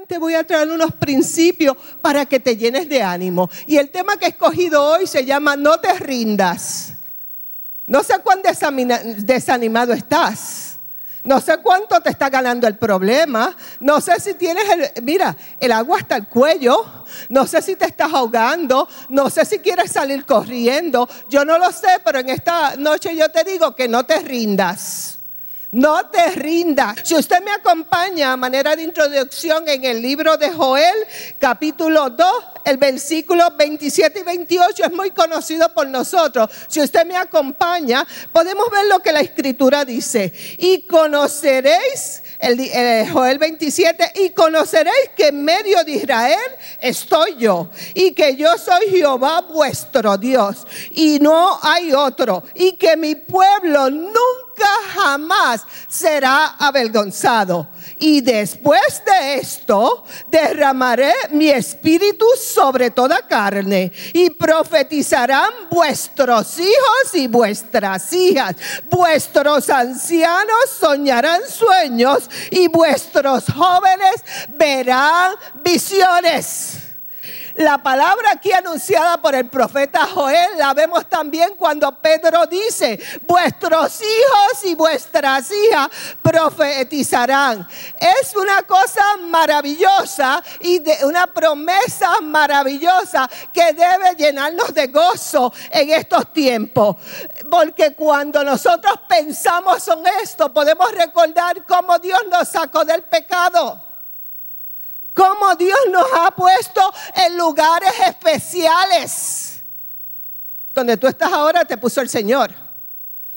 Solamente 0.00 0.18
voy 0.18 0.34
a 0.34 0.46
traer 0.46 0.70
unos 0.70 0.94
principios 0.94 1.76
para 2.00 2.24
que 2.24 2.40
te 2.40 2.56
llenes 2.56 2.88
de 2.88 3.02
ánimo. 3.02 3.50
Y 3.66 3.76
el 3.76 3.90
tema 3.90 4.16
que 4.16 4.24
he 4.24 4.28
escogido 4.30 4.82
hoy 4.82 5.06
se 5.06 5.26
llama 5.26 5.56
No 5.56 5.78
te 5.78 5.92
rindas. 5.92 6.94
No 7.86 8.02
sé 8.02 8.14
cuán 8.20 8.40
desanimado 8.42 9.92
estás. 9.92 10.78
No 11.22 11.38
sé 11.38 11.58
cuánto 11.58 12.00
te 12.00 12.08
está 12.08 12.30
ganando 12.30 12.66
el 12.66 12.78
problema. 12.78 13.54
No 13.78 14.00
sé 14.00 14.18
si 14.20 14.32
tienes 14.32 14.64
el, 14.70 15.02
mira, 15.02 15.36
el 15.60 15.70
agua 15.70 15.98
hasta 15.98 16.16
el 16.16 16.28
cuello. 16.28 17.04
No 17.28 17.46
sé 17.46 17.60
si 17.60 17.76
te 17.76 17.84
estás 17.84 18.10
ahogando. 18.10 18.88
No 19.10 19.28
sé 19.28 19.44
si 19.44 19.58
quieres 19.58 19.92
salir 19.92 20.24
corriendo. 20.24 21.06
Yo 21.28 21.44
no 21.44 21.58
lo 21.58 21.70
sé, 21.72 22.00
pero 22.02 22.20
en 22.20 22.30
esta 22.30 22.74
noche 22.76 23.14
yo 23.14 23.28
te 23.28 23.44
digo 23.44 23.74
que 23.74 23.86
no 23.86 24.06
te 24.06 24.18
rindas. 24.20 25.19
No 25.72 26.10
te 26.10 26.30
rindas. 26.32 26.98
Si 27.04 27.14
usted 27.14 27.40
me 27.44 27.52
acompaña 27.52 28.32
a 28.32 28.36
manera 28.36 28.74
de 28.74 28.82
introducción 28.82 29.68
en 29.68 29.84
el 29.84 30.02
libro 30.02 30.36
de 30.36 30.50
Joel, 30.50 30.96
capítulo 31.38 32.10
2, 32.10 32.44
el 32.64 32.76
versículo 32.76 33.52
27 33.56 34.18
y 34.18 34.22
28 34.24 34.84
es 34.86 34.92
muy 34.92 35.12
conocido 35.12 35.72
por 35.72 35.86
nosotros. 35.86 36.50
Si 36.66 36.80
usted 36.80 37.06
me 37.06 37.16
acompaña, 37.16 38.04
podemos 38.32 38.68
ver 38.68 38.86
lo 38.86 38.98
que 38.98 39.12
la 39.12 39.20
escritura 39.20 39.84
dice. 39.84 40.32
Y 40.58 40.88
conoceréis, 40.88 42.24
el, 42.40 42.58
eh, 42.58 43.08
Joel 43.12 43.38
27, 43.38 44.12
y 44.16 44.30
conoceréis 44.30 45.10
que 45.16 45.28
en 45.28 45.44
medio 45.44 45.84
de 45.84 45.92
Israel 45.92 46.50
estoy 46.80 47.36
yo. 47.36 47.70
Y 47.94 48.10
que 48.10 48.34
yo 48.34 48.58
soy 48.58 48.88
Jehová 48.90 49.42
vuestro 49.42 50.18
Dios. 50.18 50.66
Y 50.90 51.20
no 51.20 51.60
hay 51.62 51.92
otro. 51.92 52.42
Y 52.56 52.72
que 52.72 52.96
mi 52.96 53.14
pueblo 53.14 53.88
nunca 53.88 54.49
jamás 54.94 55.66
será 55.88 56.56
avergonzado. 56.58 57.68
Y 57.98 58.20
después 58.22 59.02
de 59.04 59.34
esto 59.36 60.04
derramaré 60.28 61.12
mi 61.30 61.50
espíritu 61.50 62.26
sobre 62.42 62.90
toda 62.90 63.26
carne 63.26 63.92
y 64.14 64.30
profetizarán 64.30 65.50
vuestros 65.70 66.58
hijos 66.58 67.14
y 67.14 67.26
vuestras 67.26 68.12
hijas. 68.12 68.56
Vuestros 68.90 69.68
ancianos 69.68 70.70
soñarán 70.78 71.42
sueños 71.48 72.28
y 72.50 72.68
vuestros 72.68 73.44
jóvenes 73.54 74.16
verán 74.48 75.34
visiones. 75.62 76.79
La 77.60 77.76
palabra 77.76 78.30
aquí 78.30 78.50
anunciada 78.52 79.20
por 79.20 79.34
el 79.34 79.46
profeta 79.46 80.06
Joel 80.06 80.56
la 80.56 80.72
vemos 80.72 81.06
también 81.10 81.56
cuando 81.58 81.92
Pedro 81.92 82.46
dice, 82.46 82.98
vuestros 83.26 84.00
hijos 84.00 84.64
y 84.64 84.74
vuestras 84.74 85.50
hijas 85.50 85.88
profetizarán. 86.22 87.68
Es 88.00 88.34
una 88.34 88.62
cosa 88.62 89.02
maravillosa 89.28 90.42
y 90.60 90.78
de 90.78 91.04
una 91.04 91.26
promesa 91.26 92.22
maravillosa 92.22 93.28
que 93.52 93.74
debe 93.74 94.14
llenarnos 94.16 94.72
de 94.72 94.86
gozo 94.86 95.52
en 95.70 95.90
estos 95.90 96.32
tiempos. 96.32 96.96
Porque 97.50 97.92
cuando 97.92 98.42
nosotros 98.42 99.00
pensamos 99.06 99.86
en 99.86 100.02
esto, 100.22 100.50
podemos 100.50 100.90
recordar 100.92 101.62
cómo 101.66 101.98
Dios 101.98 102.22
nos 102.30 102.48
sacó 102.48 102.86
del 102.86 103.02
pecado 103.02 103.89
cómo 105.14 105.54
Dios 105.56 105.78
nos 105.90 106.06
ha 106.14 106.30
puesto 106.30 106.80
en 107.14 107.36
lugares 107.36 107.92
especiales. 108.06 109.62
Donde 110.72 110.96
tú 110.96 111.06
estás 111.06 111.32
ahora 111.32 111.64
te 111.64 111.76
puso 111.76 112.00
el 112.00 112.08
Señor. 112.08 112.52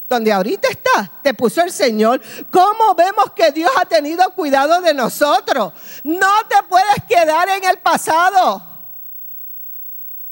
Donde 0.08 0.32
ahorita 0.32 0.68
estás, 0.68 1.10
te 1.24 1.34
puso 1.34 1.62
el 1.62 1.72
Señor. 1.72 2.22
¿Cómo 2.52 2.94
vemos 2.96 3.32
que 3.36 3.52
Dios 3.52 3.72
ha 3.82 3.86
tenido 3.86 4.30
cuidado 4.36 4.82
de 4.82 4.94
nosotros? 4.94 5.74
No 6.04 6.48
te 6.48 6.62
puedes 6.70 7.04
quedar 7.08 7.50
en 7.50 7.64
el 7.64 7.80
pasado. 7.80 8.62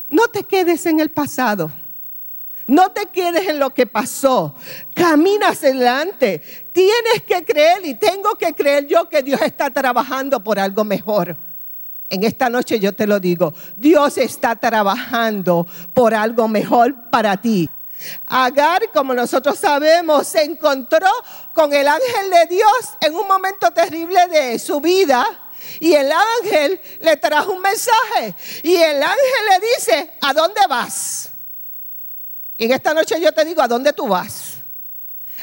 No 0.09 0.28
te 0.28 0.44
quedes 0.44 0.85
en 0.85 1.00
el 1.00 1.09
pasado. 1.09 1.72
No 2.72 2.90
te 2.94 3.08
quedes 3.08 3.50
en 3.50 3.59
lo 3.59 3.74
que 3.74 3.86
pasó. 3.86 4.56
Camina 4.94 5.50
adelante. 5.50 6.42
Tienes 6.72 7.22
que 7.28 7.44
creer 7.44 7.86
y 7.86 7.96
tengo 7.96 8.36
que 8.36 8.54
creer 8.54 8.88
yo 8.88 9.09
que 9.09 9.22
Dios 9.22 9.42
está 9.42 9.72
trabajando 9.72 10.42
por 10.42 10.58
algo 10.58 10.86
mejor. 10.86 11.36
En 12.09 12.24
esta 12.24 12.50
noche 12.50 12.80
yo 12.80 12.96
te 12.96 13.08
lo 13.08 13.20
digo, 13.20 13.54
Dios 13.76 14.18
está 14.18 14.56
trabajando 14.56 15.68
por 15.94 16.14
algo 16.14 16.48
mejor 16.48 17.09
para 17.09 17.36
ti. 17.42 17.70
Agar, 18.26 18.90
como 18.94 19.14
nosotros 19.14 19.59
sabemos, 19.59 20.28
se 20.28 20.44
encontró 20.44 21.09
con 21.53 21.74
el 21.74 21.86
ángel 21.86 22.30
de 22.30 22.56
Dios 22.56 22.90
en 23.02 23.14
un 23.16 23.28
momento 23.28 23.70
terrible 23.72 24.28
de 24.28 24.58
su 24.58 24.80
vida. 24.80 25.26
Y 25.82 25.92
el 25.92 26.09
ángel 26.09 26.80
le 27.02 27.18
trajo 27.18 27.52
un 27.52 27.62
mensaje. 27.62 28.34
Y 28.64 28.78
el 28.78 29.03
ángel 29.03 29.46
le 29.50 29.68
dice, 29.76 30.12
¿a 30.22 30.32
dónde 30.34 30.62
vas? 30.70 31.31
Y 32.61 32.66
en 32.66 32.73
esta 32.73 32.94
noche 32.94 33.19
yo 33.19 33.31
te 33.31 33.44
digo, 33.44 33.59
¿a 33.59 33.67
dónde 33.67 33.91
tú 33.91 34.07
vas? 34.07 34.57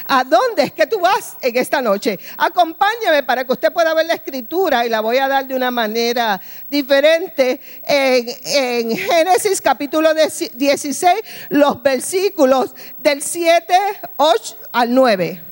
¿A 0.07 0.23
dónde 0.23 0.63
es 0.63 0.71
que 0.71 0.87
tú 0.87 1.01
vas 1.01 1.35
en 1.41 1.57
esta 1.57 1.81
noche? 1.81 2.17
Acompáñame 2.37 3.23
para 3.23 3.43
que 3.43 3.51
usted 3.51 3.73
pueda 3.73 3.93
ver 3.93 4.05
la 4.05 4.13
escritura 4.13 4.85
y 4.85 4.89
la 4.89 5.01
voy 5.01 5.17
a 5.17 5.27
dar 5.27 5.45
de 5.45 5.53
una 5.53 5.69
manera 5.69 6.39
diferente. 6.69 7.59
En, 7.85 8.95
Génesis 8.95 9.59
capítulo 9.59 10.13
16, 10.13 11.13
los 11.49 11.83
versículos 11.83 12.73
del 12.97 13.21
7 13.21 13.73
8 14.15 14.55
al 14.71 14.95
9. 14.95 15.43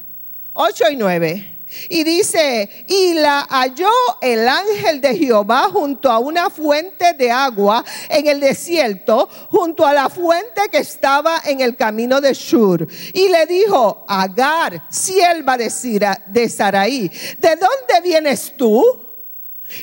8 0.54 0.84
y 0.92 0.96
9. 0.96 1.57
Y 1.90 2.04
dice, 2.04 2.86
y 2.88 3.16
la 3.16 3.42
halló 3.42 3.92
el 4.22 4.48
ángel 4.48 5.02
de 5.02 5.18
Jehová 5.18 5.70
junto 5.72 6.10
a 6.10 6.20
una 6.20 6.50
fuente 6.50 7.14
de 7.14 7.30
agua 7.30 7.84
en 8.10 8.28
el 8.28 8.40
desierto, 8.40 9.28
junto 9.50 9.86
a 9.86 9.94
la 9.94 10.10
fuente 10.10 10.62
que 10.72 10.78
estaba 10.78 11.42
en 11.46 11.60
el 11.60 11.76
camino 11.76 12.22
de 12.22 12.34
Shur. 12.34 12.88
Y 13.14 13.28
le 13.28 13.46
dijo, 13.46 14.06
Agar, 14.08 14.88
sierva 14.90 15.58
de, 15.58 15.70
Sira, 15.70 16.24
de 16.28 16.48
Saraí, 16.48 17.12
¿de 17.38 17.56
dónde 17.58 18.02
vienes 18.02 18.56
tú? 18.56 19.06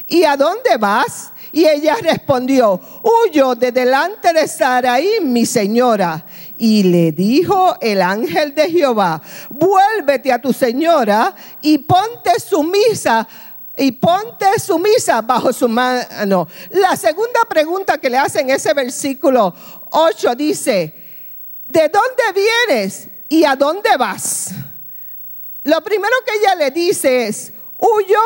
¿Y 0.08 0.24
a 0.24 0.36
dónde 0.36 0.78
vas? 0.78 1.33
Y 1.54 1.68
ella 1.68 1.94
respondió, 2.02 2.80
huyo 3.04 3.54
de 3.54 3.70
delante 3.70 4.32
de 4.32 4.48
Saraí, 4.48 5.20
mi 5.22 5.46
señora. 5.46 6.26
Y 6.56 6.82
le 6.82 7.12
dijo 7.12 7.76
el 7.80 8.02
ángel 8.02 8.56
de 8.56 8.68
Jehová, 8.68 9.22
vuélvete 9.50 10.32
a 10.32 10.42
tu 10.42 10.52
señora 10.52 11.32
y 11.60 11.78
ponte 11.78 12.40
sumisa 12.40 13.28
y 13.76 13.92
ponte 13.92 14.58
sumisa 14.58 15.22
bajo 15.22 15.52
su 15.52 15.68
mano. 15.68 16.48
La 16.70 16.96
segunda 16.96 17.44
pregunta 17.48 17.98
que 17.98 18.10
le 18.10 18.18
hacen 18.18 18.50
en 18.50 18.56
ese 18.56 18.74
versículo 18.74 19.54
8 19.92 20.34
dice, 20.34 20.92
¿de 21.68 21.88
dónde 21.88 22.42
vienes 22.66 23.08
y 23.28 23.44
a 23.44 23.54
dónde 23.54 23.96
vas? 23.96 24.50
Lo 25.62 25.80
primero 25.84 26.16
que 26.26 26.32
ella 26.36 26.56
le 26.56 26.72
dice 26.72 27.28
es, 27.28 27.52
huyo 27.78 28.18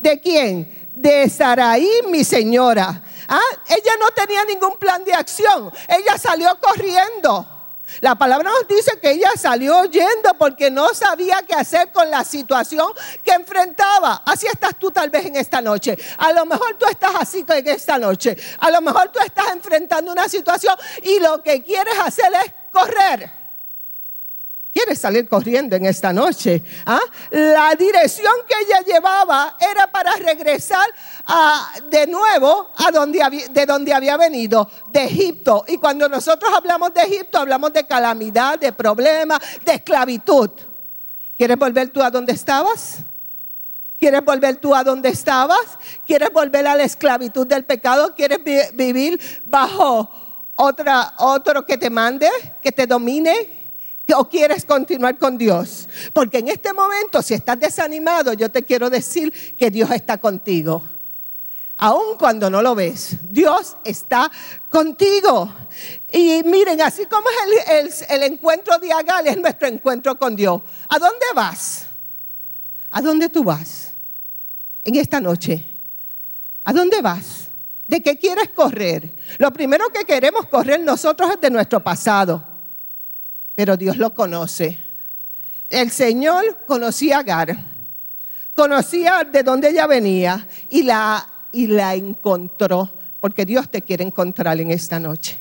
de 0.00 0.18
quién? 0.18 0.85
De 0.96 1.28
Saraí, 1.28 1.88
mi 2.08 2.24
señora. 2.24 3.02
¿Ah? 3.28 3.40
Ella 3.68 3.92
no 4.00 4.08
tenía 4.10 4.44
ningún 4.44 4.76
plan 4.78 5.04
de 5.04 5.12
acción. 5.12 5.70
Ella 5.88 6.18
salió 6.18 6.58
corriendo. 6.60 7.52
La 8.00 8.16
palabra 8.16 8.50
nos 8.50 8.66
dice 8.66 8.98
que 9.00 9.12
ella 9.12 9.30
salió 9.36 9.84
yendo 9.84 10.34
porque 10.38 10.70
no 10.70 10.92
sabía 10.92 11.44
qué 11.46 11.54
hacer 11.54 11.92
con 11.92 12.10
la 12.10 12.24
situación 12.24 12.88
que 13.22 13.32
enfrentaba. 13.32 14.22
Así 14.24 14.46
estás 14.46 14.76
tú 14.76 14.90
tal 14.90 15.10
vez 15.10 15.26
en 15.26 15.36
esta 15.36 15.60
noche. 15.60 15.96
A 16.18 16.32
lo 16.32 16.46
mejor 16.46 16.76
tú 16.78 16.86
estás 16.86 17.12
así 17.14 17.44
en 17.46 17.68
esta 17.68 17.98
noche. 17.98 18.36
A 18.58 18.70
lo 18.70 18.80
mejor 18.80 19.10
tú 19.10 19.20
estás 19.20 19.52
enfrentando 19.52 20.10
una 20.10 20.28
situación 20.28 20.76
y 21.02 21.20
lo 21.20 21.42
que 21.42 21.62
quieres 21.62 21.98
hacer 21.98 22.32
es 22.44 22.52
correr 22.72 23.45
quiere 24.76 24.94
salir 24.94 25.26
corriendo 25.26 25.74
en 25.74 25.86
esta 25.86 26.12
noche. 26.12 26.62
¿ah? 26.84 27.00
La 27.30 27.74
dirección 27.76 28.34
que 28.46 28.54
ella 28.60 28.80
llevaba 28.86 29.56
era 29.58 29.90
para 29.90 30.12
regresar 30.16 30.86
de 31.88 32.06
nuevo 32.06 32.68
a 32.76 32.90
donde 32.90 33.46
de 33.52 33.64
donde 33.64 33.94
había 33.94 34.18
venido, 34.18 34.70
de 34.90 35.04
Egipto. 35.04 35.64
Y 35.66 35.78
cuando 35.78 36.10
nosotros 36.10 36.52
hablamos 36.54 36.92
de 36.92 37.00
Egipto, 37.00 37.38
hablamos 37.38 37.72
de 37.72 37.86
calamidad, 37.86 38.58
de 38.58 38.70
problemas, 38.70 39.40
de 39.64 39.76
esclavitud. 39.76 40.50
¿Quieres 41.38 41.56
volver 41.56 41.88
tú 41.88 42.02
a 42.02 42.10
donde 42.10 42.34
estabas? 42.34 42.98
¿Quieres 43.98 44.22
volver 44.22 44.56
tú 44.56 44.74
a 44.74 44.84
donde 44.84 45.08
estabas? 45.08 45.78
¿Quieres 46.06 46.30
volver 46.34 46.66
a 46.66 46.76
la 46.76 46.82
esclavitud 46.82 47.46
del 47.46 47.64
pecado? 47.64 48.14
¿Quieres 48.14 48.40
vivir 48.74 49.18
bajo 49.42 50.10
otra, 50.54 51.14
otro 51.16 51.64
que 51.64 51.78
te 51.78 51.88
mande, 51.88 52.28
que 52.60 52.72
te 52.72 52.86
domine? 52.86 53.55
¿O 54.14 54.28
quieres 54.28 54.64
continuar 54.64 55.18
con 55.18 55.36
Dios? 55.36 55.88
Porque 56.12 56.38
en 56.38 56.48
este 56.48 56.72
momento, 56.72 57.22
si 57.22 57.34
estás 57.34 57.58
desanimado, 57.58 58.32
yo 58.34 58.50
te 58.50 58.62
quiero 58.62 58.88
decir 58.88 59.32
que 59.56 59.70
Dios 59.70 59.90
está 59.90 60.18
contigo. 60.18 60.84
Aun 61.78 62.16
cuando 62.16 62.48
no 62.48 62.62
lo 62.62 62.74
ves, 62.74 63.16
Dios 63.22 63.76
está 63.84 64.30
contigo. 64.70 65.52
Y 66.10 66.42
miren, 66.44 66.80
así 66.80 67.04
como 67.06 67.26
es 67.68 68.06
el, 68.08 68.22
encuentro 68.22 68.78
diagal, 68.78 69.26
es 69.26 69.38
nuestro 69.38 69.68
encuentro 69.68 70.16
con 70.16 70.36
Dios. 70.36 70.62
¿A 70.88 70.98
dónde 70.98 71.26
vas? 71.34 71.86
¿A 72.90 73.02
dónde 73.02 73.28
tú 73.28 73.44
vas 73.44 73.92
en 74.84 74.94
esta 74.94 75.20
noche? 75.20 75.66
¿A 76.64 76.72
dónde 76.72 77.02
vas? 77.02 77.48
¿De 77.88 78.02
qué 78.02 78.16
quieres 78.16 78.50
correr? 78.50 79.14
Lo 79.38 79.52
primero 79.52 79.88
que 79.90 80.04
queremos 80.04 80.46
correr 80.46 80.80
nosotros 80.80 81.30
es 81.30 81.40
de 81.40 81.50
nuestro 81.50 81.82
pasado 81.82 82.55
pero 83.56 83.76
Dios 83.76 83.96
lo 83.96 84.14
conoce. 84.14 84.78
El 85.68 85.90
Señor 85.90 86.64
conocía 86.66 87.16
a 87.16 87.20
Agar, 87.20 87.56
conocía 88.54 89.24
de 89.24 89.42
dónde 89.42 89.70
ella 89.70 89.88
venía 89.88 90.46
y 90.68 90.84
la, 90.84 91.26
y 91.50 91.66
la 91.66 91.96
encontró, 91.96 92.92
porque 93.20 93.44
Dios 93.44 93.68
te 93.68 93.82
quiere 93.82 94.04
encontrar 94.04 94.60
en 94.60 94.70
esta 94.70 95.00
noche. 95.00 95.40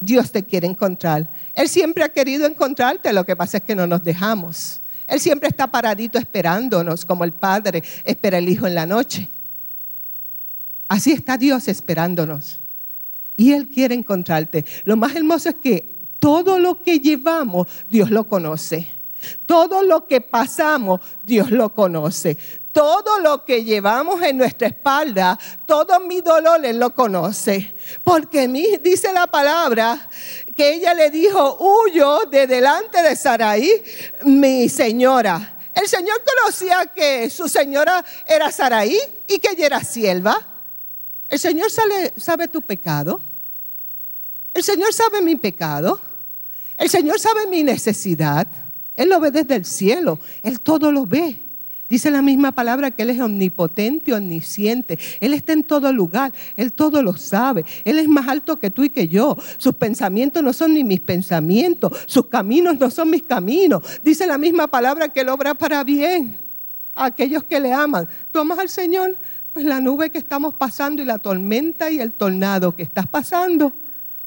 Dios 0.00 0.32
te 0.32 0.42
quiere 0.42 0.66
encontrar. 0.66 1.30
Él 1.54 1.68
siempre 1.68 2.02
ha 2.02 2.08
querido 2.08 2.46
encontrarte, 2.46 3.12
lo 3.12 3.24
que 3.24 3.36
pasa 3.36 3.58
es 3.58 3.62
que 3.62 3.76
no 3.76 3.86
nos 3.86 4.02
dejamos. 4.02 4.80
Él 5.06 5.20
siempre 5.20 5.48
está 5.48 5.70
paradito 5.70 6.18
esperándonos, 6.18 7.04
como 7.04 7.22
el 7.22 7.32
Padre 7.32 7.84
espera 8.02 8.38
el 8.38 8.48
Hijo 8.48 8.66
en 8.66 8.74
la 8.74 8.86
noche. 8.86 9.28
Así 10.88 11.12
está 11.12 11.36
Dios 11.36 11.68
esperándonos. 11.68 12.60
Y 13.36 13.52
Él 13.52 13.68
quiere 13.68 13.94
encontrarte. 13.94 14.64
Lo 14.84 14.96
más 14.96 15.14
hermoso 15.14 15.50
es 15.50 15.56
que 15.56 16.01
todo 16.22 16.60
lo 16.60 16.80
que 16.80 17.00
llevamos, 17.00 17.66
Dios 17.88 18.12
lo 18.12 18.28
conoce. 18.28 18.88
Todo 19.44 19.82
lo 19.82 20.06
que 20.06 20.20
pasamos, 20.20 21.00
Dios 21.24 21.50
lo 21.50 21.74
conoce. 21.74 22.38
Todo 22.70 23.18
lo 23.18 23.44
que 23.44 23.64
llevamos 23.64 24.22
en 24.22 24.36
nuestra 24.36 24.68
espalda, 24.68 25.36
todo 25.66 25.98
mi 25.98 26.20
dolor, 26.20 26.64
Él 26.64 26.78
lo 26.78 26.94
conoce. 26.94 27.74
Porque 28.04 28.46
dice 28.80 29.12
la 29.12 29.26
palabra 29.26 30.08
que 30.56 30.74
ella 30.74 30.94
le 30.94 31.10
dijo, 31.10 31.56
huyo 31.58 32.20
de 32.30 32.46
delante 32.46 33.02
de 33.02 33.16
Saraí, 33.16 33.82
mi 34.22 34.68
señora. 34.68 35.58
El 35.74 35.88
Señor 35.88 36.22
conocía 36.24 36.86
que 36.94 37.28
su 37.30 37.48
señora 37.48 38.04
era 38.28 38.52
Saraí 38.52 38.96
y 39.26 39.40
que 39.40 39.50
ella 39.54 39.66
era 39.66 39.82
sierva. 39.82 40.38
El 41.28 41.40
Señor 41.40 41.68
sabe 42.16 42.46
tu 42.46 42.62
pecado. 42.62 43.20
El 44.54 44.62
Señor 44.62 44.92
sabe 44.92 45.20
mi 45.20 45.34
pecado. 45.34 46.11
El 46.82 46.90
Señor 46.90 47.20
sabe 47.20 47.46
mi 47.46 47.62
necesidad. 47.62 48.48
Él 48.96 49.10
lo 49.10 49.20
ve 49.20 49.30
desde 49.30 49.54
el 49.54 49.64
cielo. 49.64 50.18
Él 50.42 50.58
todo 50.58 50.90
lo 50.90 51.06
ve. 51.06 51.38
Dice 51.88 52.10
la 52.10 52.22
misma 52.22 52.50
palabra 52.50 52.90
que 52.90 53.02
Él 53.04 53.10
es 53.10 53.20
omnipotente, 53.20 54.12
omnisciente. 54.12 54.98
Él 55.20 55.32
está 55.32 55.52
en 55.52 55.62
todo 55.62 55.92
lugar. 55.92 56.32
Él 56.56 56.72
todo 56.72 57.00
lo 57.00 57.16
sabe. 57.16 57.64
Él 57.84 58.00
es 58.00 58.08
más 58.08 58.26
alto 58.26 58.58
que 58.58 58.68
tú 58.68 58.82
y 58.82 58.90
que 58.90 59.06
yo. 59.06 59.36
Sus 59.58 59.74
pensamientos 59.74 60.42
no 60.42 60.52
son 60.52 60.74
ni 60.74 60.82
mis 60.82 60.98
pensamientos. 60.98 61.96
Sus 62.06 62.26
caminos 62.26 62.76
no 62.80 62.90
son 62.90 63.10
mis 63.10 63.22
caminos. 63.22 63.84
Dice 64.02 64.26
la 64.26 64.36
misma 64.36 64.66
palabra 64.66 65.08
que 65.12 65.20
Él 65.20 65.28
obra 65.28 65.54
para 65.54 65.84
bien 65.84 66.40
a 66.96 67.04
aquellos 67.04 67.44
que 67.44 67.60
le 67.60 67.72
aman. 67.72 68.08
Tomas 68.32 68.58
al 68.58 68.68
Señor, 68.68 69.18
pues 69.52 69.64
la 69.64 69.80
nube 69.80 70.10
que 70.10 70.18
estamos 70.18 70.54
pasando 70.54 71.00
y 71.00 71.04
la 71.04 71.20
tormenta 71.20 71.92
y 71.92 72.00
el 72.00 72.12
tornado 72.12 72.74
que 72.74 72.82
estás 72.82 73.06
pasando 73.06 73.72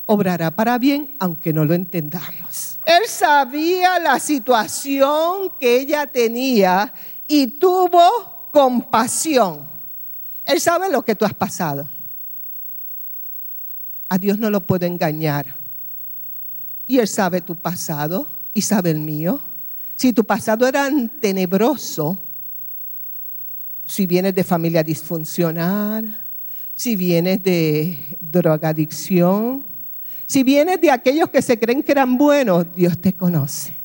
obrará 0.06 0.52
para 0.52 0.78
bien 0.78 1.16
aunque 1.20 1.54
no 1.54 1.66
lo 1.66 1.74
entendamos. 1.74 2.80
Él 2.86 3.02
sabía 3.08 4.00
la 4.00 4.20
situación 4.20 5.52
que 5.60 5.80
ella 5.80 6.08
tenía 6.08 6.94
y 7.28 7.48
tuvo 7.48 8.50
compasión. 8.52 9.68
Él 10.46 10.62
sabe 10.62 10.92
lo 10.92 11.04
que 11.04 11.16
tú 11.16 11.26
has 11.26 11.34
pasado. 11.34 11.90
A 14.08 14.18
Dios 14.18 14.38
no 14.38 14.50
lo 14.50 14.66
puedo 14.66 14.86
engañar. 14.86 15.56
Y 16.88 17.00
Él 17.00 17.08
sabe 17.08 17.42
tu 17.42 17.56
pasado 17.56 18.28
y 18.54 18.62
sabe 18.62 18.92
el 18.92 19.00
mío. 19.00 19.40
Si 19.96 20.14
tu 20.14 20.24
pasado 20.24 20.68
era 20.68 20.88
tenebroso, 21.20 22.20
si 23.86 24.06
vienes 24.06 24.36
de 24.36 24.44
familia 24.44 24.84
disfuncional, 24.84 26.22
si 26.76 26.96
vienes 26.96 27.42
de 27.42 28.18
drogadicción, 28.20 29.66
si 30.26 30.44
vienes 30.44 30.82
de 30.82 30.92
aquellos 30.92 31.30
que 31.30 31.42
se 31.42 31.60
creen 31.60 31.84
que 31.84 31.92
eran 31.92 32.18
buenos, 32.18 32.66
Dios 32.76 33.00
te 33.00 33.14
conoce. 33.14 33.76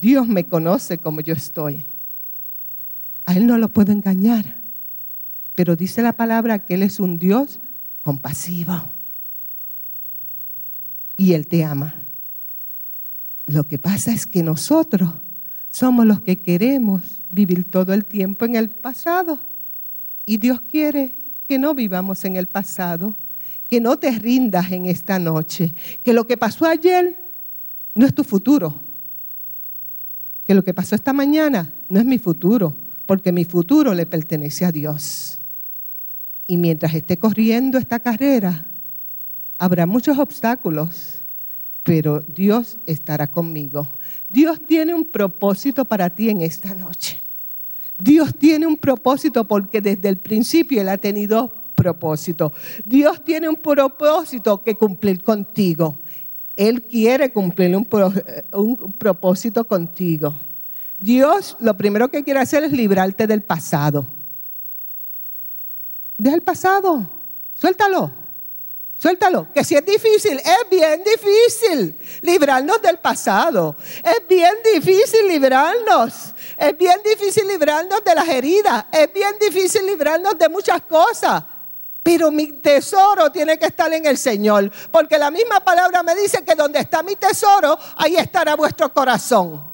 Dios 0.00 0.28
me 0.28 0.46
conoce 0.46 0.98
como 0.98 1.20
yo 1.20 1.34
estoy. 1.34 1.84
A 3.24 3.34
Él 3.34 3.46
no 3.46 3.58
lo 3.58 3.68
puedo 3.68 3.92
engañar. 3.92 4.56
Pero 5.56 5.74
dice 5.74 6.02
la 6.02 6.12
palabra 6.12 6.64
que 6.64 6.74
Él 6.74 6.82
es 6.82 7.00
un 7.00 7.18
Dios 7.18 7.58
compasivo. 8.02 8.74
Y 11.16 11.32
Él 11.32 11.48
te 11.48 11.64
ama. 11.64 11.94
Lo 13.46 13.66
que 13.66 13.78
pasa 13.78 14.12
es 14.12 14.26
que 14.26 14.42
nosotros 14.42 15.10
somos 15.70 16.06
los 16.06 16.20
que 16.20 16.36
queremos 16.36 17.22
vivir 17.30 17.68
todo 17.68 17.92
el 17.92 18.04
tiempo 18.04 18.44
en 18.44 18.54
el 18.54 18.70
pasado. 18.70 19.40
Y 20.26 20.36
Dios 20.36 20.60
quiere 20.60 21.14
que 21.48 21.58
no 21.58 21.74
vivamos 21.74 22.24
en 22.24 22.36
el 22.36 22.46
pasado 22.46 23.14
que 23.68 23.80
no 23.80 23.98
te 23.98 24.10
rindas 24.10 24.70
en 24.72 24.86
esta 24.86 25.18
noche, 25.18 25.74
que 26.02 26.12
lo 26.12 26.26
que 26.26 26.36
pasó 26.36 26.66
ayer 26.66 27.16
no 27.94 28.06
es 28.06 28.14
tu 28.14 28.24
futuro, 28.24 28.80
que 30.46 30.54
lo 30.54 30.62
que 30.62 30.74
pasó 30.74 30.94
esta 30.94 31.12
mañana 31.12 31.74
no 31.88 31.98
es 31.98 32.06
mi 32.06 32.18
futuro, 32.18 32.76
porque 33.06 33.32
mi 33.32 33.44
futuro 33.44 33.94
le 33.94 34.06
pertenece 34.06 34.64
a 34.64 34.72
Dios. 34.72 35.40
Y 36.46 36.56
mientras 36.56 36.94
esté 36.94 37.18
corriendo 37.18 37.78
esta 37.78 37.98
carrera, 37.98 38.70
habrá 39.58 39.86
muchos 39.86 40.18
obstáculos, 40.18 41.22
pero 41.82 42.20
Dios 42.20 42.78
estará 42.86 43.30
conmigo. 43.30 43.88
Dios 44.28 44.60
tiene 44.66 44.94
un 44.94 45.04
propósito 45.04 45.84
para 45.84 46.10
ti 46.10 46.30
en 46.30 46.42
esta 46.42 46.74
noche. 46.74 47.22
Dios 47.98 48.34
tiene 48.36 48.66
un 48.66 48.76
propósito 48.76 49.48
porque 49.48 49.80
desde 49.80 50.08
el 50.08 50.18
principio 50.18 50.80
Él 50.80 50.88
ha 50.88 50.98
tenido 50.98 51.65
propósito. 51.86 52.52
Dios 52.84 53.22
tiene 53.24 53.48
un 53.48 53.56
propósito 53.56 54.62
que 54.62 54.74
cumplir 54.74 55.22
contigo. 55.22 55.98
Él 56.56 56.82
quiere 56.82 57.32
cumplir 57.32 57.76
un, 57.76 57.86
un 58.52 58.92
propósito 58.92 59.64
contigo. 59.64 60.36
Dios 60.98 61.56
lo 61.60 61.76
primero 61.76 62.08
que 62.08 62.24
quiere 62.24 62.40
hacer 62.40 62.64
es 62.64 62.72
librarte 62.72 63.26
del 63.26 63.42
pasado. 63.42 64.04
Deja 66.18 66.34
el 66.34 66.42
pasado, 66.42 67.08
suéltalo. 67.54 68.26
Suéltalo, 68.98 69.52
que 69.52 69.62
si 69.62 69.74
es 69.74 69.84
difícil, 69.84 70.38
es 70.38 70.70
bien 70.70 71.02
difícil 71.04 71.98
librarnos 72.22 72.80
del 72.80 72.98
pasado. 72.98 73.76
Es 74.02 74.26
bien 74.26 74.54
difícil 74.74 75.28
librarnos. 75.28 76.34
Es 76.56 76.78
bien 76.78 76.98
difícil 77.04 77.46
librarnos 77.46 78.02
de 78.02 78.14
las 78.14 78.26
heridas. 78.26 78.86
Es 78.90 79.12
bien 79.12 79.34
difícil 79.38 79.84
librarnos 79.84 80.38
de 80.38 80.48
muchas 80.48 80.80
cosas. 80.82 81.44
Pero 82.06 82.30
mi 82.30 82.52
tesoro 82.52 83.32
tiene 83.32 83.58
que 83.58 83.66
estar 83.66 83.92
en 83.92 84.06
el 84.06 84.16
Señor. 84.16 84.70
Porque 84.92 85.18
la 85.18 85.28
misma 85.28 85.58
palabra 85.58 86.04
me 86.04 86.14
dice 86.14 86.44
que 86.44 86.54
donde 86.54 86.78
está 86.78 87.02
mi 87.02 87.16
tesoro, 87.16 87.76
ahí 87.96 88.14
estará 88.14 88.54
vuestro 88.54 88.92
corazón. 88.92 89.68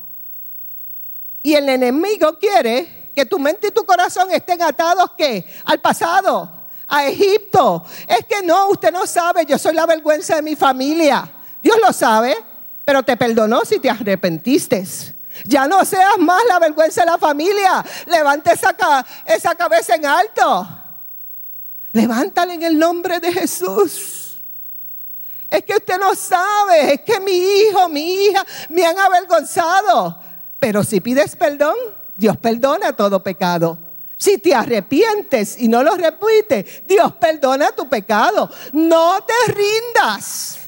Y 1.43 1.53
el 1.53 1.69
enemigo 1.69 2.39
quiere 2.39 3.11
que 3.15 3.27
tu 3.27 3.39
mente 3.39 3.67
y 3.67 3.71
tu 3.71 3.85
corazón 3.85 4.29
estén 4.33 4.63
atados 4.63 5.11
¿qué? 5.15 5.45
Al 5.67 5.83
pasado, 5.83 6.51
a 6.89 7.05
Egipto. 7.05 7.85
Es 8.09 8.25
que 8.25 8.41
no, 8.41 8.69
usted 8.71 8.91
no 8.91 9.07
sabe, 9.07 9.45
yo 9.45 9.59
soy 9.59 9.75
la 9.75 9.85
vergüenza 9.85 10.37
de 10.37 10.41
mi 10.41 10.57
familia. 10.57 11.31
Dios 11.63 11.77
lo 11.87 11.93
sabe, 11.93 12.35
pero 12.83 13.03
te 13.03 13.15
perdonó 13.19 13.61
si 13.67 13.79
te 13.79 13.91
arrepentiste. 13.91 14.87
Ya 15.45 15.67
no 15.67 15.85
seas 15.85 16.17
más 16.17 16.41
la 16.49 16.59
vergüenza 16.59 17.03
de 17.03 17.11
la 17.11 17.19
familia. 17.19 17.85
Levante 18.07 18.55
esa, 18.55 18.75
esa 19.27 19.55
cabeza 19.55 19.97
en 19.97 20.07
alto. 20.07 20.82
Levántale 21.93 22.55
en 22.55 22.63
el 22.63 22.79
nombre 22.79 23.21
de 23.21 23.33
Jesús. 23.33 24.23
Es 25.51 25.65
que 25.65 25.75
usted 25.75 25.99
no 25.99 26.15
sabe, 26.15 26.95
es 26.95 27.01
que 27.03 27.21
mi 27.21 27.37
hijo, 27.37 27.89
mi 27.91 28.25
hija 28.25 28.45
me 28.71 28.87
han 28.87 28.99
avergonzado. 28.99 30.19
Pero 30.59 30.83
si 30.83 31.01
pides 31.01 31.37
perdón, 31.37 31.77
Dios 32.17 32.37
perdona 32.39 32.97
todo 32.97 33.23
pecado. 33.23 33.79
Si 34.17 34.39
te 34.39 34.55
arrepientes 34.55 35.61
y 35.61 35.69
no 35.69 35.83
lo 35.83 35.95
repites, 35.97 36.87
Dios 36.87 37.13
perdona 37.15 37.73
tu 37.73 37.89
pecado. 37.89 38.49
No 38.73 39.19
te 39.25 39.53
rindas. 39.53 40.61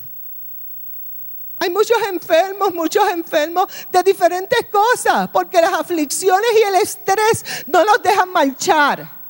Hay 1.60 1.70
muchos 1.70 1.96
enfermos, 2.08 2.74
muchos 2.74 3.08
enfermos 3.10 3.68
de 3.90 4.02
diferentes 4.02 4.66
cosas, 4.70 5.30
porque 5.32 5.62
las 5.62 5.72
aflicciones 5.72 6.50
y 6.60 6.62
el 6.62 6.74
estrés 6.74 7.64
no 7.66 7.82
los 7.84 8.02
dejan 8.02 8.28
marchar. 8.30 9.23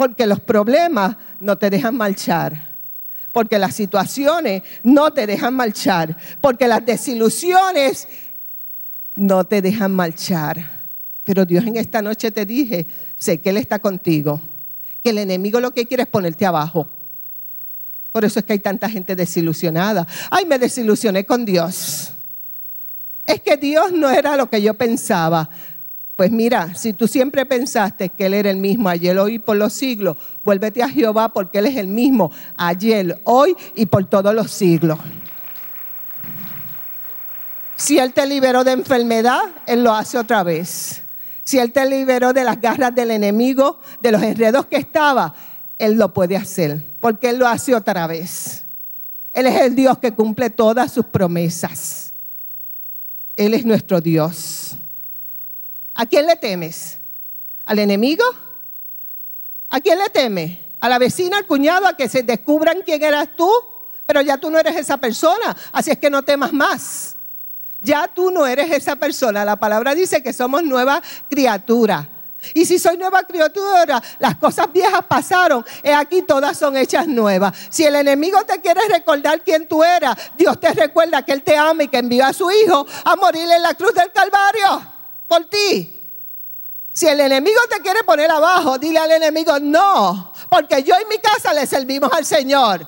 Porque 0.00 0.26
los 0.26 0.40
problemas 0.40 1.14
no 1.40 1.58
te 1.58 1.68
dejan 1.68 1.94
marchar. 1.94 2.78
Porque 3.32 3.58
las 3.58 3.74
situaciones 3.74 4.62
no 4.82 5.12
te 5.12 5.26
dejan 5.26 5.52
marchar. 5.52 6.16
Porque 6.40 6.66
las 6.66 6.86
desilusiones 6.86 8.08
no 9.14 9.44
te 9.44 9.60
dejan 9.60 9.94
marchar. 9.94 10.88
Pero 11.22 11.44
Dios 11.44 11.66
en 11.66 11.76
esta 11.76 12.00
noche 12.00 12.30
te 12.30 12.46
dije, 12.46 12.86
sé 13.14 13.42
que 13.42 13.50
Él 13.50 13.58
está 13.58 13.78
contigo. 13.78 14.40
Que 15.04 15.10
el 15.10 15.18
enemigo 15.18 15.60
lo 15.60 15.74
que 15.74 15.84
quiere 15.84 16.04
es 16.04 16.08
ponerte 16.08 16.46
abajo. 16.46 16.88
Por 18.10 18.24
eso 18.24 18.38
es 18.38 18.46
que 18.46 18.54
hay 18.54 18.60
tanta 18.60 18.88
gente 18.88 19.14
desilusionada. 19.14 20.06
Ay, 20.30 20.46
me 20.46 20.58
desilusioné 20.58 21.26
con 21.26 21.44
Dios. 21.44 22.14
Es 23.26 23.42
que 23.42 23.58
Dios 23.58 23.92
no 23.92 24.08
era 24.08 24.34
lo 24.38 24.48
que 24.48 24.62
yo 24.62 24.72
pensaba. 24.72 25.50
Pues 26.20 26.32
mira, 26.32 26.74
si 26.74 26.92
tú 26.92 27.08
siempre 27.08 27.46
pensaste 27.46 28.10
que 28.10 28.26
Él 28.26 28.34
era 28.34 28.50
el 28.50 28.58
mismo 28.58 28.90
ayer, 28.90 29.18
hoy 29.18 29.36
y 29.36 29.38
por 29.38 29.56
los 29.56 29.72
siglos, 29.72 30.18
vuélvete 30.44 30.82
a 30.82 30.88
Jehová 30.90 31.30
porque 31.30 31.60
Él 31.60 31.64
es 31.64 31.78
el 31.78 31.86
mismo 31.86 32.30
ayer, 32.58 33.22
hoy 33.24 33.56
y 33.74 33.86
por 33.86 34.04
todos 34.04 34.34
los 34.34 34.50
siglos. 34.50 34.98
Si 37.74 37.98
Él 37.98 38.12
te 38.12 38.26
liberó 38.26 38.64
de 38.64 38.72
enfermedad, 38.72 39.40
Él 39.66 39.82
lo 39.82 39.94
hace 39.94 40.18
otra 40.18 40.42
vez. 40.42 41.02
Si 41.42 41.58
Él 41.58 41.72
te 41.72 41.88
liberó 41.88 42.34
de 42.34 42.44
las 42.44 42.60
garras 42.60 42.94
del 42.94 43.12
enemigo, 43.12 43.80
de 44.02 44.12
los 44.12 44.22
enredos 44.22 44.66
que 44.66 44.76
estaba, 44.76 45.34
Él 45.78 45.94
lo 45.94 46.12
puede 46.12 46.36
hacer 46.36 46.84
porque 47.00 47.30
Él 47.30 47.38
lo 47.38 47.48
hace 47.48 47.74
otra 47.74 48.06
vez. 48.06 48.66
Él 49.32 49.46
es 49.46 49.58
el 49.58 49.74
Dios 49.74 49.96
que 49.96 50.12
cumple 50.12 50.50
todas 50.50 50.92
sus 50.92 51.06
promesas. 51.06 52.12
Él 53.38 53.54
es 53.54 53.64
nuestro 53.64 54.02
Dios. 54.02 54.69
¿A 56.00 56.06
quién 56.06 56.24
le 56.24 56.34
temes? 56.34 56.98
¿Al 57.66 57.78
enemigo? 57.78 58.24
¿A 59.68 59.80
quién 59.82 59.98
le 59.98 60.08
temes? 60.08 60.58
¿A 60.80 60.88
la 60.88 60.98
vecina, 60.98 61.36
al 61.36 61.46
cuñado, 61.46 61.86
a 61.86 61.94
que 61.94 62.08
se 62.08 62.22
descubran 62.22 62.80
quién 62.86 63.02
eras 63.02 63.28
tú? 63.36 63.52
Pero 64.06 64.22
ya 64.22 64.38
tú 64.38 64.48
no 64.48 64.58
eres 64.58 64.76
esa 64.76 64.96
persona, 64.96 65.54
así 65.72 65.90
es 65.90 65.98
que 65.98 66.08
no 66.08 66.22
temas 66.22 66.54
más. 66.54 67.16
Ya 67.82 68.08
tú 68.08 68.30
no 68.30 68.46
eres 68.46 68.70
esa 68.70 68.96
persona. 68.96 69.44
La 69.44 69.56
palabra 69.56 69.94
dice 69.94 70.22
que 70.22 70.32
somos 70.32 70.62
nueva 70.62 71.02
criatura. 71.28 72.08
Y 72.54 72.64
si 72.64 72.78
soy 72.78 72.96
nueva 72.96 73.24
criatura, 73.24 74.02
las 74.18 74.36
cosas 74.36 74.72
viejas 74.72 75.04
pasaron, 75.06 75.62
y 75.84 75.90
aquí 75.90 76.22
todas 76.22 76.56
son 76.56 76.78
hechas 76.78 77.08
nuevas. 77.08 77.54
Si 77.68 77.84
el 77.84 77.96
enemigo 77.96 78.42
te 78.46 78.58
quiere 78.62 78.80
recordar 78.88 79.44
quién 79.44 79.68
tú 79.68 79.84
eras, 79.84 80.16
Dios 80.38 80.58
te 80.58 80.72
recuerda 80.72 81.22
que 81.26 81.32
Él 81.32 81.42
te 81.42 81.58
ama 81.58 81.82
y 81.82 81.88
que 81.88 81.98
envió 81.98 82.24
a 82.24 82.32
su 82.32 82.50
Hijo 82.50 82.86
a 83.04 83.16
morir 83.16 83.50
en 83.50 83.62
la 83.62 83.74
cruz 83.74 83.92
del 83.92 84.10
Calvario 84.12 84.99
por 85.30 85.48
ti. 85.48 86.08
Si 86.90 87.06
el 87.06 87.20
enemigo 87.20 87.60
te 87.70 87.80
quiere 87.80 88.02
poner 88.02 88.28
abajo, 88.28 88.78
dile 88.78 88.98
al 88.98 89.12
enemigo, 89.12 89.60
no, 89.60 90.32
porque 90.50 90.82
yo 90.82 90.96
y 91.00 91.04
mi 91.04 91.18
casa 91.18 91.54
le 91.54 91.68
servimos 91.68 92.12
al 92.12 92.26
Señor. 92.26 92.84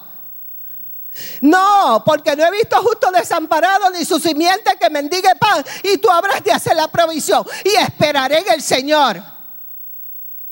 No, 1.41 2.03
porque 2.05 2.35
no 2.35 2.45
he 2.45 2.51
visto 2.51 2.83
justo 2.83 3.13
desamparado 3.13 3.91
ni 3.91 4.05
su 4.05 4.19
simiente 4.19 4.77
que 4.81 4.91
mendigue 4.91 5.37
pan 5.39 5.65
y 5.85 5.99
tú 5.99 6.11
habrás 6.11 6.43
de 6.43 6.51
hacer 6.51 6.75
la 6.75 6.89
provisión 6.89 7.47
y 7.65 7.77
esperaré 7.81 8.39
en 8.39 8.51
el 8.55 8.61
Señor. 8.63 9.23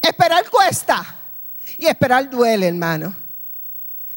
Esperar 0.01 0.49
cuesta 0.49 1.19
y 1.77 1.89
esperar 1.89 2.31
duele, 2.31 2.69
hermano. 2.69 3.17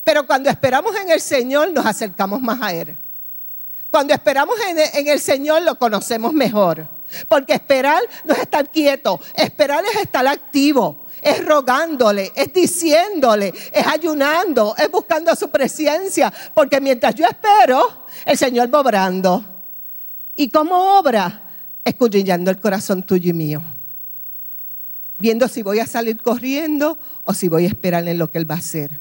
Pero 0.03 0.27
cuando 0.27 0.48
esperamos 0.48 0.96
en 0.96 1.10
el 1.10 1.22
Señor 1.22 1.72
nos 1.72 1.88
acercamos 1.88 2.39
más 2.39 2.62
a 2.62 2.72
Él. 2.72 2.96
Cuando 3.89 4.13
esperamos 4.13 4.56
en 4.68 5.08
el 5.08 5.20
Señor 5.20 5.63
lo 5.63 5.80
conocemos 5.80 6.34
mejor. 6.34 6.88
Porque 7.27 7.53
esperar 7.53 8.01
no 8.25 8.34
es 8.34 8.41
estar 8.41 8.72
quieto, 8.72 9.20
esperar 9.36 9.84
es 9.86 10.01
estar 10.01 10.25
activo, 10.27 11.05
es 11.22 11.46
rogándole, 11.46 12.32
es 12.36 12.51
diciéndole, 12.53 13.53
es 13.72 13.88
ayunando, 13.88 14.75
es 14.77 14.89
buscando 14.89 15.36
su 15.36 15.50
presencia. 15.50 16.32
Porque 16.53 16.79
mientras 16.82 17.15
yo 17.15 17.25
espero, 17.25 18.05
el 18.25 18.38
Señor 18.38 18.74
va 18.74 18.79
obrando. 18.79 19.43
¿Y 20.36 20.50
cómo 20.50 21.00
obra? 21.00 21.41
Escudriñando 21.86 22.50
el 22.50 22.60
corazón 22.60 23.03
tuyo 23.03 23.29
y 23.29 23.34
mío 23.34 23.62
viendo 25.24 25.48
si 25.48 25.63
voy 25.63 25.79
a 25.79 25.88
salir 25.88 26.22
corriendo 26.22 27.00
o 27.24 27.34
si 27.34 27.48
voy 27.48 27.63
a 27.63 27.70
esperar 27.70 28.05
en 28.10 28.17
lo 28.17 28.29
que 28.29 28.39
Él 28.39 28.50
va 28.50 28.55
a 28.55 28.58
hacer. 28.58 29.00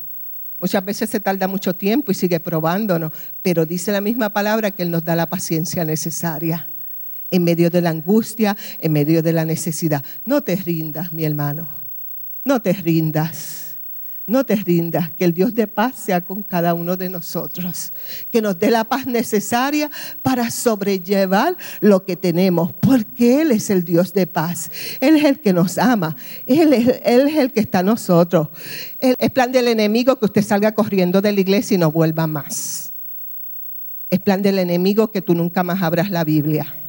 Muchas 0.61 0.85
veces 0.85 1.11
se 1.11 1.19
tarda 1.19 1.49
mucho 1.49 1.75
tiempo 1.75 2.13
y 2.13 2.15
sigue 2.15 2.39
probándonos, 2.39 3.13
pero 3.43 3.67
dice 3.67 3.91
la 3.91 4.01
misma 4.01 4.33
palabra 4.33 4.71
que 4.71 4.85
Él 4.85 4.93
nos 4.93 5.05
da 5.05 5.17
la 5.17 5.29
paciencia 5.29 5.85
necesaria 5.85 6.69
en 7.33 7.43
medio 7.43 7.71
de 7.71 7.81
la 7.81 7.91
angustia, 7.91 8.57
en 8.79 8.93
medio 8.93 9.23
de 9.23 9.33
la 9.33 9.45
necesidad. 9.45 10.05
No 10.25 10.45
te 10.45 10.55
rindas, 10.55 11.13
mi 11.13 11.25
hermano, 11.25 11.67
no 12.45 12.63
te 12.63 12.73
rindas. 12.73 13.63
No 14.25 14.47
te 14.47 14.55
rindas, 14.55 15.11
que 15.11 15.25
el 15.25 15.35
Dios 15.35 15.53
de 15.53 15.67
paz 15.67 15.97
sea 15.97 16.21
con 16.21 16.45
cada 16.45 16.75
uno 16.75 16.97
de 16.97 17.09
nosotros, 17.09 17.93
que 18.31 18.41
nos 18.41 18.57
dé 18.57 18.71
la 18.71 18.85
paz 18.85 19.05
necesaria 19.05 19.91
para 20.23 20.49
sobrellevar 20.49 21.57
lo 21.81 22.05
que 22.05 22.15
tenemos, 22.15 22.73
porque 22.73 23.43
Él 23.43 23.51
es 23.51 23.69
el 23.69 23.85
Dios 23.85 24.13
de 24.13 24.29
paz, 24.29 24.71
Él 25.01 25.17
es 25.17 25.25
el 25.25 25.41
que 25.41 25.53
nos 25.53 25.77
ama, 25.77 26.17
Él 26.47 26.73
es, 26.73 27.01
el 27.05 27.53
que 27.53 27.61
está 27.61 27.81
en 27.81 27.87
nosotros. 27.87 28.49
Es 29.01 29.31
plan 29.33 29.51
del 29.51 29.67
enemigo 29.67 30.17
que 30.17 30.27
usted 30.27 30.45
salga 30.45 30.73
corriendo 30.73 31.21
de 31.21 31.33
la 31.33 31.41
iglesia 31.41 31.75
y 31.75 31.79
no 31.79 31.91
vuelva 31.91 32.29
más. 32.29 32.93
Es 34.09 34.21
plan 34.21 34.41
del 34.41 34.61
enemigo 34.61 35.11
que 35.11 35.21
tú 35.21 35.35
nunca 35.35 35.65
más 35.65 35.83
abras 35.83 36.11
la 36.11 36.23
Biblia. 36.23 36.82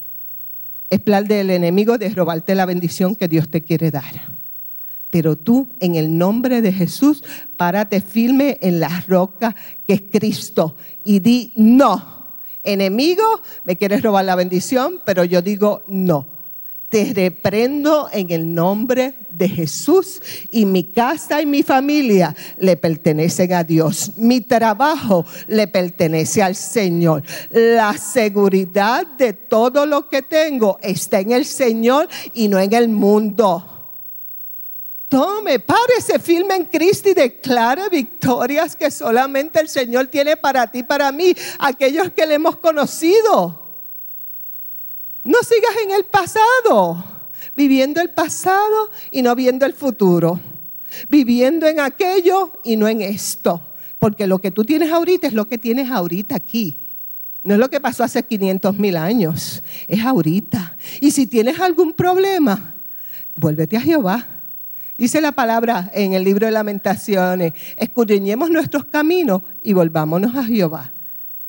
Es 0.94 1.00
plan 1.00 1.26
del 1.26 1.50
enemigo 1.50 1.98
de 1.98 2.10
robarte 2.10 2.54
la 2.54 2.68
bendición 2.68 3.16
que 3.16 3.28
Dios 3.28 3.50
te 3.50 3.64
quiere 3.64 3.90
dar. 3.90 4.38
Pero 5.10 5.36
tú, 5.36 5.70
en 5.80 5.96
el 5.96 6.20
nombre 6.20 6.62
de 6.62 6.72
Jesús, 6.72 7.24
párate 7.58 8.00
firme 8.00 8.60
en 8.62 8.80
la 8.80 9.04
roca 9.08 9.56
que 9.88 9.94
es 9.96 10.04
Cristo 10.12 10.76
y 11.04 11.20
di 11.20 11.52
no. 11.56 12.38
Enemigo, 12.64 13.24
me 13.66 13.76
quieres 13.76 14.04
robar 14.04 14.26
la 14.26 14.36
bendición, 14.36 15.02
pero 15.04 15.24
yo 15.24 15.42
digo 15.42 15.84
no. 15.88 16.28
Te 16.94 17.12
reprendo 17.12 18.08
en 18.14 18.30
el 18.30 18.54
nombre 18.54 19.16
de 19.32 19.50
Jesús 19.50 20.22
y 20.52 20.68
mi 20.68 20.84
casa 20.84 21.42
y 21.42 21.46
mi 21.48 21.64
familia 21.64 22.36
le 22.60 22.78
pertenecen 22.78 23.52
a 23.54 23.64
Dios. 23.64 24.12
Mi 24.16 24.42
trabajo 24.42 25.26
le 25.48 25.68
pertenece 25.68 26.44
al 26.44 26.56
Señor. 26.56 27.24
La 27.50 27.98
seguridad 27.98 29.08
de 29.08 29.34
todo 29.34 29.88
lo 29.88 30.08
que 30.08 30.22
tengo 30.22 30.78
está 30.84 31.20
en 31.20 31.32
el 31.32 31.46
Señor 31.46 32.08
y 32.32 32.48
no 32.48 32.60
en 32.60 32.72
el 32.74 32.90
mundo. 32.90 33.96
Tome, 35.10 35.58
párese 35.58 36.20
firme 36.20 36.58
en 36.58 36.66
Cristo 36.66 37.10
y 37.10 37.16
declare 37.16 37.90
victorias 37.90 38.76
que 38.76 38.92
solamente 38.92 39.60
el 39.60 39.68
Señor 39.68 40.10
tiene 40.10 40.38
para 40.38 40.72
ti, 40.72 40.84
para 40.84 41.12
mí, 41.12 41.34
aquellos 41.58 42.12
que 42.12 42.28
le 42.28 42.36
hemos 42.36 42.58
conocido. 42.58 43.63
No 45.24 45.38
sigas 45.44 45.72
en 45.84 45.92
el 45.92 46.06
pasado, 46.06 47.04
viviendo 47.56 48.02
el 48.02 48.10
pasado 48.10 48.92
y 49.12 49.22
no 49.22 49.36
viendo 49.36 49.66
el 49.66 49.74
futuro. 49.74 50.40
Viviendo 51.10 51.66
en 51.66 51.80
aquello 51.80 52.52
y 52.64 52.76
no 52.76 52.88
en 52.88 53.02
esto. 53.02 53.66
Porque 54.00 54.28
lo 54.28 54.40
que 54.40 54.52
tú 54.52 54.64
tienes 54.64 54.92
ahorita 54.92 55.28
es 55.28 55.34
lo 55.34 55.48
que 55.48 55.58
tienes 55.58 55.90
ahorita 55.90 56.36
aquí. 56.36 56.80
No 57.44 57.56
es 57.56 57.60
lo 57.60 57.70
que 57.70 57.82
pasó 57.82 58.04
hace 58.04 58.24
500 58.24 58.78
mil 58.78 58.96
años, 58.96 59.64
es 59.88 60.02
ahorita. 60.04 60.78
Y 61.02 61.12
si 61.12 61.28
tienes 61.28 61.60
algún 61.60 61.94
problema, 61.94 62.76
vuélvete 63.36 63.76
a 63.76 63.82
Jehová 63.82 64.34
Dice 64.98 65.22
la 65.22 65.32
palabra 65.32 65.92
en 65.94 66.14
el 66.14 66.24
libro 66.24 66.46
de 66.46 66.52
lamentaciones, 66.52 67.54
escudriñemos 67.78 68.52
nuestros 68.52 68.86
caminos 68.86 69.42
y 69.64 69.74
volvámonos 69.74 70.36
a 70.36 70.44
Jehová. 70.44 70.93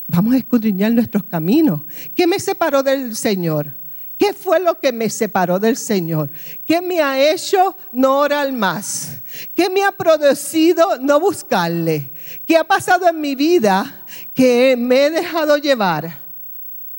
Vamos 0.07 0.35
a 0.35 0.37
escudriñar 0.37 0.91
nuestros 0.91 1.23
caminos. 1.23 1.81
¿Qué 2.15 2.27
me 2.27 2.39
separó 2.39 2.83
del 2.83 3.15
Señor? 3.15 3.75
¿Qué 4.17 4.33
fue 4.33 4.61
lo 4.61 4.79
que 4.79 4.93
me 4.93 5.09
separó 5.09 5.59
del 5.59 5.75
Señor? 5.75 6.29
¿Qué 6.65 6.81
me 6.81 7.01
ha 7.01 7.19
hecho 7.19 7.75
no 7.91 8.19
orar 8.19 8.51
más? 8.53 9.21
¿Qué 9.53 9.69
me 9.69 9.83
ha 9.83 9.91
producido 9.91 10.97
no 11.01 11.19
buscarle? 11.19 12.11
¿Qué 12.45 12.55
ha 12.55 12.63
pasado 12.63 13.09
en 13.09 13.19
mi 13.19 13.35
vida 13.35 14.05
que 14.33 14.77
me 14.77 15.07
he 15.07 15.09
dejado 15.09 15.57
llevar? 15.57 16.23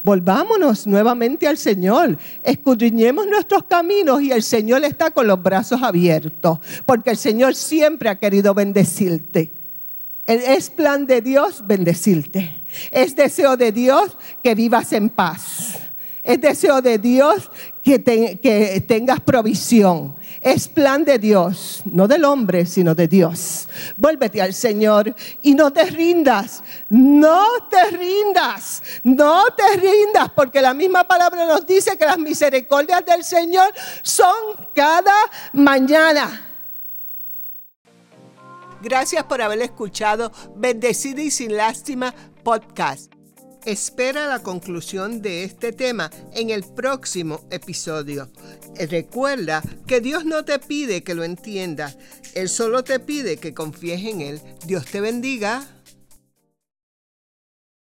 Volvámonos 0.02 0.86
nuevamente 0.86 1.48
al 1.48 1.58
Señor, 1.58 2.16
escudriñemos 2.42 3.26
nuestros 3.26 3.64
caminos 3.64 4.22
y 4.22 4.30
el 4.30 4.42
Señor 4.42 4.84
está 4.84 5.10
con 5.10 5.26
los 5.26 5.42
brazos 5.42 5.82
abiertos, 5.82 6.60
porque 6.84 7.10
el 7.10 7.16
Señor 7.16 7.56
siempre 7.56 8.08
ha 8.08 8.18
querido 8.18 8.54
bendecirte. 8.54 9.55
Es 10.26 10.71
plan 10.71 11.06
de 11.06 11.21
Dios 11.21 11.66
bendecirte. 11.66 12.64
Es 12.90 13.14
deseo 13.14 13.56
de 13.56 13.71
Dios 13.71 14.16
que 14.42 14.54
vivas 14.54 14.92
en 14.92 15.09
paz. 15.09 15.78
Es 16.26 16.40
deseo 16.40 16.83
de 16.83 16.99
Dios 16.99 17.49
que, 17.85 18.02
que, 18.02 18.85
tengas 18.88 19.21
provisión. 19.21 20.16
Es 20.40 20.66
plan 20.66 21.04
de 21.04 21.21
Dios, 21.21 21.83
no 21.85 22.09
del 22.09 22.25
hombre, 22.25 22.66
sino 22.66 22.97
de 22.97 23.06
Dios. 23.06 23.68
Vuélvete 23.97 24.42
al 24.42 24.52
Señor 24.52 25.14
y 25.42 25.54
no 25.54 25.73
te 25.73 25.85
rindas. 25.85 26.64
No 26.88 27.47
te 27.71 27.97
rindas. 27.97 28.83
No 29.04 29.45
te 29.56 29.76
rindas, 29.76 30.30
porque 30.35 30.61
la 30.61 30.75
misma 30.75 31.06
palabra 31.06 31.47
nos 31.47 31.64
dice 31.64 31.97
que 31.97 32.06
las 32.06 32.18
misericordias 32.18 33.04
del 33.06 33.23
Señor 33.23 33.73
son 34.02 34.35
cada 34.75 35.14
mañana. 35.52 36.55
Gracias 38.83 39.25
por 39.25 39.42
haber 39.42 39.62
escuchado 39.62 40.33
Bendecida 40.56 41.23
y 41.23 41.30
sin 41.30 41.56
lástima 41.56 42.14
podcast. 42.45 43.12
Espera 43.64 44.28
la 44.28 44.42
conclusión 44.42 45.23
de 45.23 45.42
este 45.42 45.73
tema 45.73 46.11
en 46.35 46.50
el 46.50 46.62
próximo 46.62 47.40
episodio. 47.50 48.30
Recuerda 48.78 49.61
que 49.88 50.00
Dios 50.00 50.25
no 50.25 50.45
te 50.45 50.61
pide 50.61 51.02
que 51.02 51.14
lo 51.14 51.25
entiendas, 51.25 51.99
Él 52.35 52.49
solo 52.49 52.85
te 52.85 53.00
pide 53.00 53.38
que 53.38 53.54
confíes 53.54 54.04
en 54.04 54.21
Él. 54.21 54.40
Dios 54.66 54.87
te 54.87 55.00
bendiga. 55.00 55.75